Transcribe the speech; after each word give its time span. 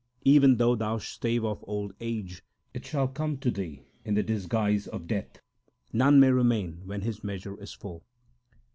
Even 0.23 0.57
though 0.57 0.75
thou 0.75 0.97
stave 0.97 1.45
off 1.45 1.59
old 1.67 1.93
age, 1.99 2.43
it 2.73 2.83
shall 2.83 3.07
come 3.07 3.37
to 3.37 3.51
thee 3.51 3.83
in 4.03 4.15
the 4.15 4.23
disguise 4.23 4.87
of 4.87 5.05
death. 5.05 5.37
None 5.93 6.19
may 6.19 6.31
remain 6.31 6.81
when 6.85 7.01
his 7.01 7.23
measure 7.23 7.55
is 7.61 7.73
full. 7.73 8.03